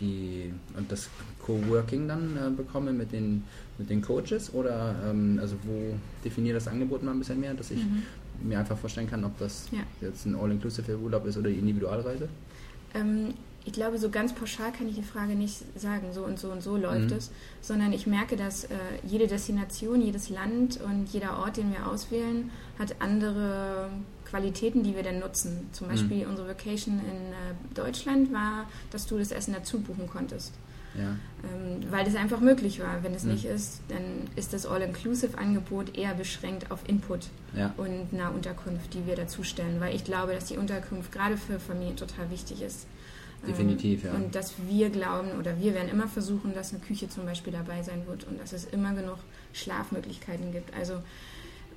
[0.00, 1.08] die und das
[1.44, 3.44] Coworking dann äh, bekomme mit den
[3.78, 7.70] mit den Coaches oder ähm, also wo definiert das Angebot mal ein bisschen mehr, dass
[7.70, 7.80] ich
[8.42, 9.78] mir einfach vorstellen kann, ob das Ja.
[10.00, 12.28] jetzt ein All-Inclusive Urlaub ist oder die Individualreise.
[12.94, 16.50] Ähm, ich glaube, so ganz pauschal kann ich die Frage nicht sagen, so und so
[16.52, 17.16] und so läuft Mhm.
[17.16, 17.30] es,
[17.60, 18.68] sondern ich merke, dass äh,
[19.04, 23.88] jede Destination, jedes Land und jeder Ort, den wir auswählen, hat andere
[24.28, 25.68] Qualitäten, die wir denn nutzen.
[25.72, 26.30] Zum Beispiel Mhm.
[26.30, 30.52] unsere Vacation in äh, Deutschland war, dass du das Essen dazu buchen konntest.
[30.94, 31.10] Ja.
[31.44, 33.02] Ähm, weil das einfach möglich war.
[33.02, 33.32] Wenn es Mhm.
[33.32, 34.02] nicht ist, dann
[34.34, 37.72] ist das All-Inclusive-Angebot eher beschränkt auf Input Ja.
[37.76, 39.78] und eine Unterkunft, die wir dazustellen.
[39.80, 42.86] Weil ich glaube, dass die Unterkunft gerade für Familien total wichtig ist.
[43.42, 44.12] Ähm, Definitiv, ja.
[44.14, 47.82] Und dass wir glauben oder wir werden immer versuchen, dass eine Küche zum Beispiel dabei
[47.82, 49.18] sein wird und dass es immer genug
[49.52, 50.74] Schlafmöglichkeiten gibt.
[50.74, 50.94] Also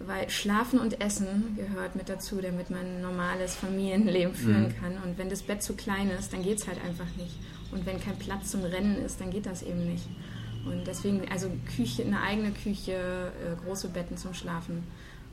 [0.06, 4.76] weil Schlafen und Essen gehört mit dazu, damit man ein normales Familienleben führen Mhm.
[4.82, 4.94] kann.
[5.06, 7.36] Und wenn das Bett zu klein ist, dann geht es halt einfach nicht.
[7.72, 10.06] Und wenn kein Platz zum Rennen ist, dann geht das eben nicht.
[10.66, 14.84] Und deswegen, also Küche, eine eigene Küche, äh, große Betten zum Schlafen,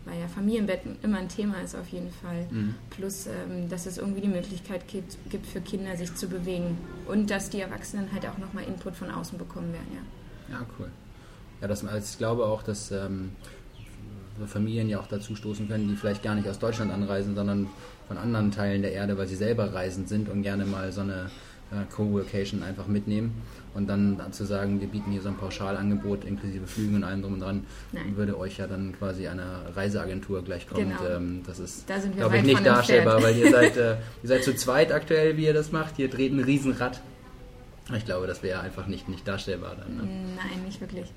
[0.04, 2.46] weil ja Familienbetten immer ein Thema ist auf jeden Fall.
[2.50, 2.74] Mhm.
[2.90, 6.78] Plus, ähm, dass es irgendwie die Möglichkeit gibt, gibt für Kinder, sich zu bewegen.
[7.08, 10.58] Und dass die Erwachsenen halt auch nochmal Input von außen bekommen werden, ja.
[10.58, 10.90] Ja, cool.
[11.60, 13.32] Ja, das, also ich glaube auch, dass ähm,
[14.46, 17.68] Familien ja auch dazu stoßen können, die vielleicht gar nicht aus Deutschland anreisen, sondern
[18.08, 21.30] von anderen Teilen der Erde, weil sie selber reisend sind und gerne mal so eine
[21.72, 23.42] äh, Co-Workation einfach mitnehmen
[23.74, 27.34] und dann zu sagen, wir bieten hier so ein Pauschalangebot inklusive Flügen und allem drum
[27.34, 28.16] und dran, Nein.
[28.16, 30.90] würde euch ja dann quasi eine Reiseagentur gleichkommen.
[30.96, 31.16] Genau.
[31.16, 34.54] Ähm, das ist, Da glaube ich, nicht darstellbar, weil ihr seid, äh, ihr seid zu
[34.54, 35.98] zweit aktuell, wie ihr das macht.
[35.98, 37.00] Ihr dreht ein Riesenrad.
[37.94, 39.96] Ich glaube, das wäre einfach nicht, nicht darstellbar dann.
[39.96, 40.02] Ne?
[40.36, 41.12] Nein, nicht wirklich.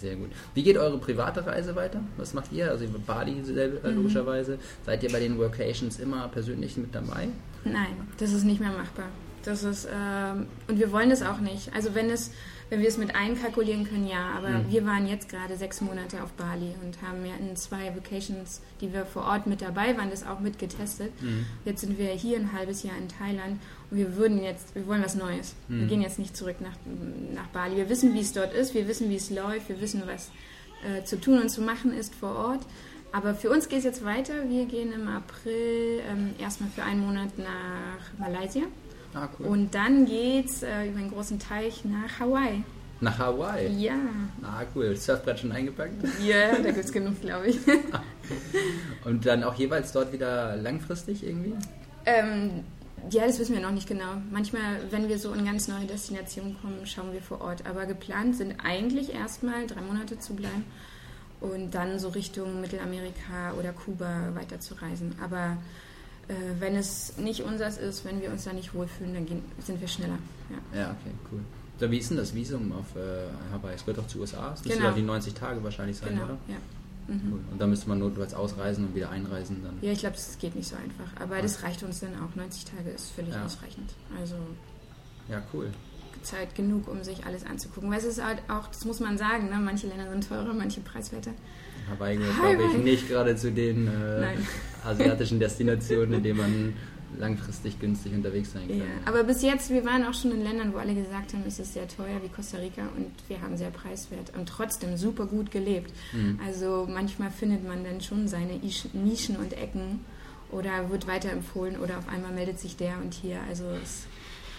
[0.00, 0.30] Sehr gut.
[0.54, 2.00] Wie geht eure private Reise weiter?
[2.16, 2.70] Was macht ihr?
[2.70, 3.96] Also Bali äh, Mhm.
[3.96, 4.58] logischerweise.
[4.86, 7.28] Seid ihr bei den Workations immer persönlich mit dabei?
[7.64, 9.06] Nein, das ist nicht mehr machbar.
[9.44, 11.72] Das ist, ähm, und wir wollen das auch nicht.
[11.74, 12.30] Also wenn es,
[12.70, 14.70] wenn wir es mit einkalkulieren können, ja, aber Mhm.
[14.70, 18.92] wir waren jetzt gerade sechs Monate auf Bali und haben ja in zwei Vacations, die
[18.92, 21.12] wir vor Ort mit dabei waren, das auch mit getestet.
[21.22, 21.46] Mhm.
[21.64, 23.58] Jetzt sind wir hier ein halbes Jahr in Thailand
[23.90, 25.54] und wir würden jetzt, wir wollen was Neues.
[25.68, 25.88] Wir Mhm.
[25.88, 26.76] gehen jetzt nicht zurück nach,
[27.34, 27.76] nach Bali.
[27.76, 30.30] Wir wissen, wie es dort ist, wir wissen, wie es läuft, wir wissen, was
[30.84, 32.60] äh, zu tun und zu machen ist vor Ort.
[33.12, 34.34] Aber für uns geht es jetzt weiter.
[34.48, 38.62] Wir gehen im April ähm, erstmal für einen Monat nach Malaysia.
[39.20, 39.46] Ah, cool.
[39.46, 42.62] Und dann geht's äh, über einen großen Teich nach Hawaii.
[43.00, 43.68] Nach Hawaii?
[43.80, 43.94] Ja,
[44.42, 44.94] Ah, cool.
[44.96, 45.94] Surfbrett schon eingepackt?
[46.24, 47.58] ja, da gibt es genug, glaube ich.
[49.04, 51.54] Und dann auch jeweils dort wieder langfristig irgendwie?
[52.06, 52.64] ähm,
[53.10, 54.14] ja, das wissen wir noch nicht genau.
[54.32, 57.64] Manchmal, wenn wir so in ganz neue Destinationen kommen, schauen wir vor Ort.
[57.66, 60.64] Aber geplant sind eigentlich erstmal drei Monate zu bleiben
[61.40, 65.14] und dann so Richtung Mittelamerika oder Kuba weiter zu reisen.
[65.22, 65.56] Aber
[66.58, 69.88] wenn es nicht unseres ist, wenn wir uns da nicht wohlfühlen, dann gehen, sind wir
[69.88, 70.18] schneller.
[70.72, 70.78] Ja.
[70.80, 71.40] Ja, okay, cool.
[71.80, 73.74] So, wie ist denn das Visum auf äh, Hawaii?
[73.74, 74.52] Es gehört doch zu USA.
[74.52, 74.90] Es müsste Genau.
[74.90, 76.38] doch die 90 Tage wahrscheinlich sein, Genau, oder?
[76.48, 76.56] ja.
[77.14, 77.32] Mhm.
[77.32, 77.40] Cool.
[77.52, 79.78] Und dann müsste man notfalls ausreisen und wieder einreisen dann.
[79.80, 81.20] Ja, ich glaube, das geht nicht so einfach.
[81.22, 82.34] Aber das reicht uns dann auch.
[82.36, 83.44] 90 Tage ist völlig Ja.
[83.46, 83.90] ausreichend.
[84.20, 84.34] Also
[85.30, 85.70] Ja, cool.
[86.22, 87.90] Zeit genug, um sich alles anzugucken.
[87.90, 89.58] Weil es ist halt auch, das muss man sagen, ne?
[89.62, 91.32] manche Länder sind teurer, manche preiswerter.
[91.90, 94.36] Hawaii gehört, glaube ich, nicht gerade zu den äh,
[94.84, 96.72] asiatischen Destinationen, in denen man
[97.18, 98.78] langfristig günstig unterwegs sein kann.
[98.78, 98.84] Ja.
[99.06, 101.72] Aber bis jetzt, wir waren auch schon in Ländern, wo alle gesagt haben, es ist
[101.72, 105.90] sehr teuer, wie Costa Rica, und wir haben sehr preiswert und trotzdem super gut gelebt.
[106.12, 106.38] Mhm.
[106.46, 110.00] Also manchmal findet man dann schon seine Isch- Nischen und Ecken
[110.50, 113.38] oder wird weiterempfohlen oder auf einmal meldet sich der und hier.
[113.48, 114.06] Also es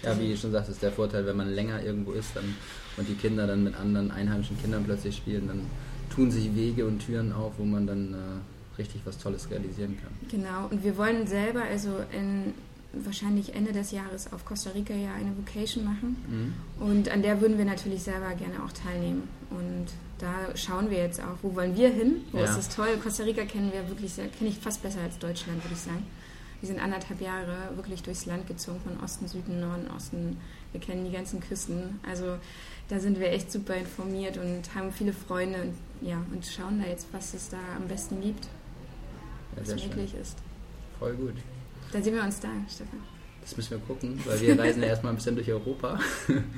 [0.03, 2.55] Ja, wie ich schon sagte, ist der Vorteil, wenn man länger irgendwo ist dann,
[2.97, 5.61] und die Kinder dann mit anderen einheimischen Kindern plötzlich spielen, dann
[6.13, 10.11] tun sich Wege und Türen auf, wo man dann äh, richtig was Tolles realisieren kann.
[10.29, 12.53] Genau, und wir wollen selber also in,
[12.93, 16.15] wahrscheinlich Ende des Jahres auf Costa Rica ja eine Vocation machen.
[16.27, 16.53] Mhm.
[16.85, 19.23] Und an der würden wir natürlich selber gerne auch teilnehmen.
[19.51, 22.21] Und da schauen wir jetzt auch, wo wollen wir hin?
[22.31, 22.45] Wo Ja.
[22.45, 22.87] ist das toll?
[23.03, 26.05] Costa Rica kennen wir wirklich sehr, kenne ich fast besser als Deutschland, würde ich sagen.
[26.61, 30.37] Wir sind anderthalb Jahre wirklich durchs Land gezogen, von Osten, Süden, Norden, Osten.
[30.73, 31.99] Wir kennen die ganzen Küsten.
[32.07, 32.35] Also
[32.89, 36.87] da sind wir echt super informiert und haben viele Freunde und, ja, und schauen da
[36.89, 39.89] jetzt, was es da am besten gibt, Ja, was sehr schön.
[39.89, 40.37] möglich ist.
[40.99, 41.35] Voll gut.
[41.91, 42.99] Da sehen wir uns da, Stefan.
[43.41, 45.97] Das müssen wir gucken, weil wir reisen ja erstmal ein bisschen durch Europa.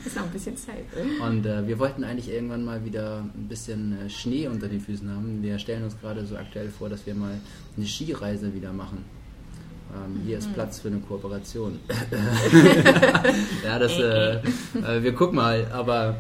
[0.03, 0.83] Ist noch ein bisschen Zeit.
[1.21, 5.09] Und äh, wir wollten eigentlich irgendwann mal wieder ein bisschen äh, Schnee unter den Füßen
[5.09, 5.41] haben.
[5.43, 7.39] Wir stellen uns gerade so aktuell vor, dass wir mal
[7.77, 9.05] eine Skireise wieder machen.
[9.93, 10.39] Ähm, hier Mhm.
[10.43, 11.79] ist Platz für eine Kooperation.
[13.65, 16.15] ja, das, äh, äh, wir gucken mal, aber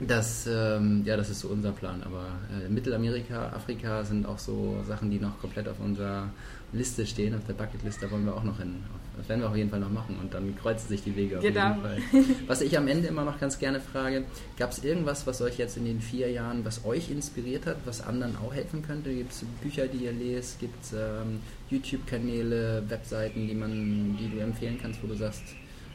[0.00, 2.02] das, ähm, ja, das ist so unser Plan.
[2.02, 2.26] Aber
[2.64, 6.30] äh, Mittelamerika, Afrika sind auch so Sachen, die noch komplett auf unserer
[6.72, 8.02] Liste stehen, auf der Bucketlist.
[8.02, 8.82] Da wollen wir auch noch hin.
[9.16, 11.42] Das werden wir auf jeden Fall noch machen und dann kreuzen sich die Wege auf
[11.42, 11.68] Genau.
[11.70, 11.98] jeden Fall.
[12.48, 14.24] Was ich am Ende immer noch ganz gerne frage,
[14.58, 18.02] gab es irgendwas, was euch jetzt in den vier Jahren, was euch inspiriert hat, was
[18.02, 19.14] anderen auch helfen könnte?
[19.14, 20.60] Gibt es Bücher, die ihr lest?
[20.60, 25.42] Gibt es ähm, YouTube-Kanäle, Webseiten, die, man, die du empfehlen kannst, wo du sagst,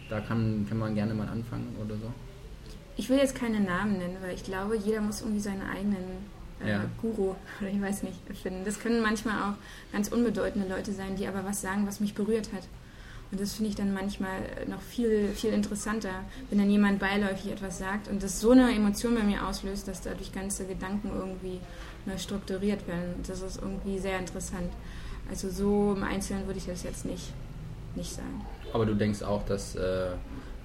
[0.09, 2.11] da kann, kann man gerne mal anfangen oder so?
[3.01, 6.05] Ich will jetzt keine Namen nennen, weil ich glaube, jeder muss irgendwie seinen eigenen
[6.63, 6.85] äh, Ja.
[7.01, 8.63] Guru oder ich weiß nicht finden.
[8.63, 9.55] Das können manchmal auch
[9.91, 12.61] ganz unbedeutende Leute sein, die aber was sagen, was mich berührt hat.
[13.31, 16.11] Und das finde ich dann manchmal noch viel, viel interessanter,
[16.51, 20.01] wenn dann jemand beiläufig etwas sagt und das so eine Emotion bei mir auslöst, dass
[20.01, 21.59] dadurch ganze Gedanken irgendwie
[22.05, 23.15] neu strukturiert werden.
[23.25, 24.71] Das ist irgendwie sehr interessant.
[25.27, 27.33] Also so im Einzelnen würde ich das jetzt nicht,
[27.95, 28.45] nicht sagen.
[28.73, 30.09] Aber du denkst auch, dass äh,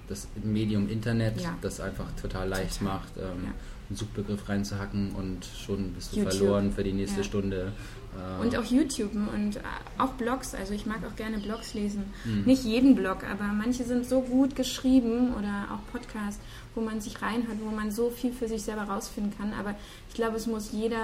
[0.08, 1.56] das Medium Internet Ja.
[1.62, 2.94] das einfach total leicht Total.
[2.94, 3.50] macht, ähm, Ja.
[3.88, 6.32] einen Suchbegriff reinzuhacken und schon bist du YouTube.
[6.34, 7.24] verloren für die nächste Ja.
[7.24, 7.72] Stunde.
[8.16, 9.60] Äh, Und auch YouTube und äh,
[9.98, 10.54] auch Blogs.
[10.54, 12.04] Also ich mag auch gerne Blogs lesen.
[12.24, 12.44] Mhm.
[12.46, 16.40] Nicht jeden Blog, aber manche sind so gut geschrieben oder auch Podcasts,
[16.74, 19.52] wo man sich reinhört, wo man so viel für sich selber rausfinden kann.
[19.52, 19.74] Aber
[20.08, 20.96] ich glaube, es muss jeder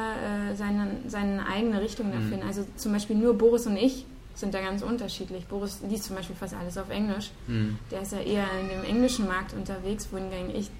[0.52, 2.28] äh, seine, seine eigene Richtung da Mhm.
[2.30, 2.46] finden.
[2.46, 5.46] Also zum Beispiel nur Boris und ich sind da ganz unterschiedlich.
[5.46, 7.30] Boris liest zum Beispiel fast alles auf Englisch.
[7.46, 7.78] Mhm.
[7.90, 10.70] Der ist ja eher in dem englischen Markt unterwegs, wohingegen ich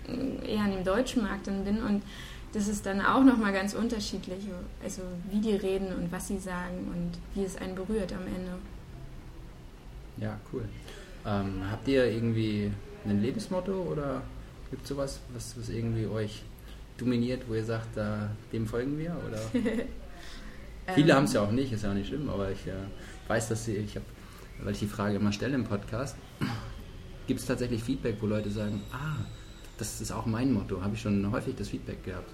[0.47, 1.83] eher an dem deutschen Markt dann bin.
[1.83, 2.03] Und
[2.53, 4.41] das ist dann auch nochmal ganz unterschiedlich.
[4.83, 8.53] Also wie die reden und was sie sagen und wie es einen berührt am Ende.
[10.19, 10.65] Ja, cool.
[11.25, 12.71] Ähm, habt ihr irgendwie
[13.05, 14.23] ein Lebensmotto oder
[14.71, 16.43] gibt es sowas, was, was irgendwie euch
[16.99, 19.17] dominiert, wo ihr sagt, da, dem folgen wir?
[19.29, 19.41] Oder?
[20.95, 22.73] Viele Ähm, haben es ja auch nicht, ist ja auch nicht schlimm, aber ich äh,
[23.29, 24.05] weiß, dass sie, ich habe,
[24.62, 26.16] weil ich die Frage immer stelle im Podcast,
[27.27, 29.25] gibt es tatsächlich Feedback, wo Leute sagen, ah,
[29.79, 32.31] das ist auch mein Motto, habe ich schon häufig das Feedback gehabt.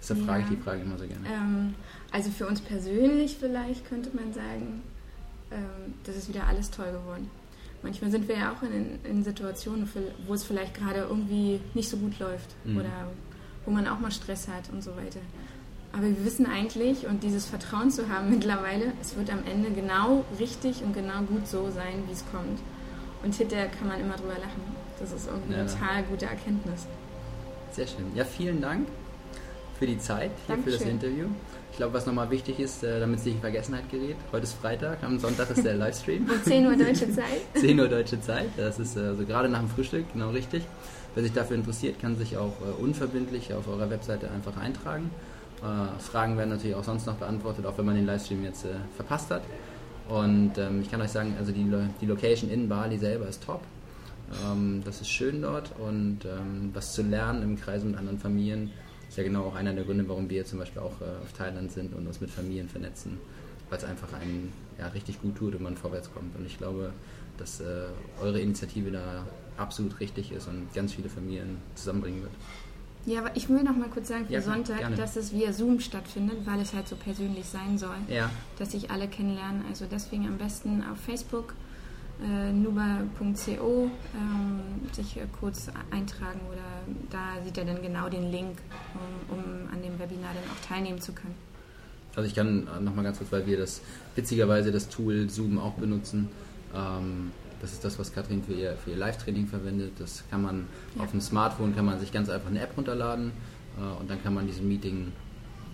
[0.00, 0.26] Deshalb Ja.
[0.26, 1.26] frage ich die Frage immer so gerne.
[1.28, 1.74] Ähm,
[2.10, 4.82] also für uns persönlich vielleicht könnte man sagen,
[5.50, 7.30] ähm, das ist wieder alles toll geworden.
[7.82, 9.88] Manchmal sind wir ja auch in, in Situationen,
[10.26, 12.76] wo es vielleicht gerade irgendwie nicht so gut läuft Mhm.
[12.78, 13.10] oder
[13.64, 15.20] wo man auch mal Stress hat und so weiter.
[15.92, 20.24] Aber wir wissen eigentlich und dieses Vertrauen zu haben mittlerweile, es wird am Ende genau
[20.38, 22.60] richtig und genau gut so sein, wie es kommt.
[23.22, 24.62] Und hinterher kann man immer drüber lachen.
[24.98, 25.60] Das ist irgendwie Ja.
[25.60, 26.86] eine total gute Erkenntnis.
[27.72, 28.06] Sehr schön.
[28.14, 28.88] Ja, vielen Dank
[29.78, 30.80] für die Zeit hier für das.
[30.82, 31.26] Interview.
[31.70, 34.52] Ich glaube, was nochmal wichtig ist, äh, damit es nicht in Vergessenheit gerät, heute ist
[34.54, 36.28] Freitag, am Sonntag ist der Livestream.
[36.30, 37.40] Um 10 Uhr deutsche Zeit.
[37.54, 38.48] 10 Uhr deutsche Zeit.
[38.56, 40.62] Das ist äh, also gerade nach dem Frühstück, genau richtig.
[41.14, 45.10] Wer sich dafür interessiert, kann sich auch äh, unverbindlich auf eurer Webseite einfach eintragen.
[45.62, 48.74] Äh, Fragen werden natürlich auch sonst noch beantwortet, auch wenn man den Livestream jetzt äh,
[48.96, 49.42] verpasst hat.
[50.08, 51.70] Und ähm, ich kann euch sagen, also die,
[52.00, 53.62] die Location in Bali selber ist top.
[54.44, 58.70] Ähm, das ist schön dort und ähm, was zu lernen im Kreis mit anderen Familien
[59.08, 61.70] ist ja genau auch einer der Gründe, warum wir zum Beispiel auch äh, auf Thailand
[61.70, 63.18] sind und uns mit Familien vernetzen,
[63.68, 64.48] weil es einfach einem
[64.78, 66.34] ja, richtig gut tut und man vorwärts kommt.
[66.34, 66.92] Und ich glaube,
[67.36, 67.88] dass äh,
[68.22, 69.26] eure Initiative da
[69.58, 72.32] absolut richtig ist und ganz viele Familien zusammenbringen wird.
[73.04, 74.96] Ja, aber ich will noch mal kurz sagen für Ja, Sonntag, gerne.
[74.96, 78.90] dass es via Zoom stattfindet, weil es halt so persönlich sein soll, Ja, dass sich
[78.90, 79.62] alle kennenlernen.
[79.68, 81.54] Also deswegen am besten auf Facebook
[82.22, 84.60] äh, nuba.co ähm,
[84.92, 86.62] sich äh, kurz eintragen oder
[87.10, 88.58] da sieht er dann genau den Link,
[89.30, 91.34] um, um an dem Webinar dann auch teilnehmen zu können.
[92.14, 93.80] Also ich kann nochmal ganz kurz, weil wir das
[94.14, 96.28] witzigerweise das Tool Zoom auch benutzen.
[96.74, 99.92] Ähm, das ist das, was Katrin für ihr, für ihr Live-Training verwendet.
[99.98, 101.04] Das kann man Ja.
[101.04, 103.32] auf dem Smartphone kann man sich ganz einfach eine App runterladen
[103.78, 105.12] äh, und dann kann man diesem Meeting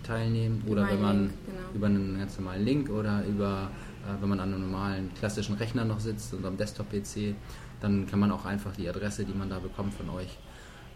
[0.03, 0.63] teilnehmen.
[0.67, 1.59] Oder Über wenn man Link, genau.
[1.75, 3.69] über einen ganz normalen Link oder über
[4.07, 7.35] äh, wenn man an einem normalen klassischen Rechner noch sitzt und am Desktop-PC,
[7.81, 10.37] dann kann man auch einfach die Adresse, die man da bekommt von euch,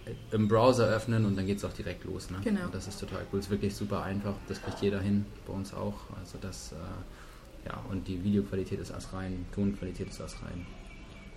[0.06, 2.30] äh, im Browser öffnen und dann geht es auch direkt los.
[2.30, 2.38] Ne?
[2.44, 2.66] Genau.
[2.66, 3.40] Und das ist total cool.
[3.40, 4.36] Ist wirklich super einfach.
[4.48, 5.96] Das kriegt jeder hin, bei uns auch.
[6.20, 10.66] Also das, äh, ja, und die Videoqualität ist astrein, Tonqualität ist astrein.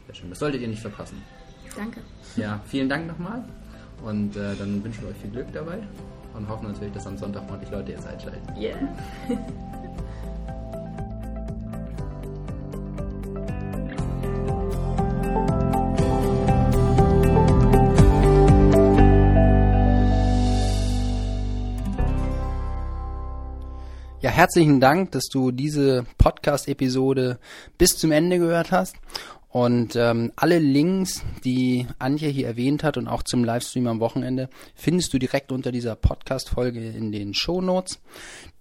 [0.07, 0.31] Sehr schön.
[0.31, 1.23] Das solltet ihr nicht verpassen.
[1.77, 2.01] Danke.
[2.37, 3.45] Ja, vielen Dank nochmal.
[4.05, 5.79] Und äh, dann wünschen wir euch viel Glück dabei
[6.35, 8.57] und hoffen natürlich, dass am Sonntag ordentlich Leute jetzt einschalten.
[8.57, 8.77] Yeah.
[24.21, 27.38] Ja, herzlichen Dank, dass du diese Podcast-Episode
[27.79, 28.97] bis zum Ende gehört hast.
[29.57, 34.51] Und ähm, alle Links, die Antje hier erwähnt hat und auch zum Livestream am Wochenende,
[34.75, 37.99] findest du direkt unter dieser Podcast-Folge in den Show Notes.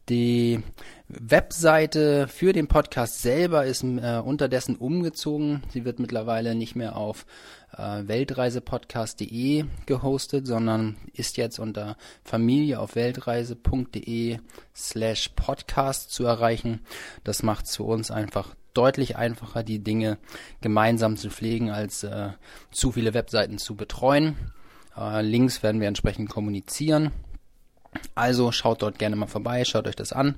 [0.07, 0.61] Die
[1.09, 5.63] Webseite für den Podcast selber ist äh, unterdessen umgezogen.
[5.73, 7.25] Sie wird mittlerweile nicht mehr auf
[7.77, 14.39] äh, weltreisepodcast.de gehostet, sondern ist jetzt unter Familie auf weltreise.de
[14.75, 16.81] slash podcast zu erreichen.
[17.23, 20.17] Das macht es für uns einfach deutlich einfacher, die Dinge
[20.61, 22.29] gemeinsam zu pflegen, als äh,
[22.71, 24.35] zu viele Webseiten zu betreuen.
[24.97, 27.11] Äh, Links werden wir entsprechend kommunizieren.
[28.13, 30.35] Also schaut dort gerne mal vorbei, schaut euch das an.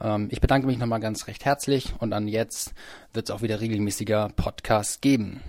[0.00, 2.74] Ähm, ich bedanke mich nochmal ganz recht herzlich und dann jetzt
[3.12, 5.40] wird es auch wieder regelmäßiger Podcasts geben.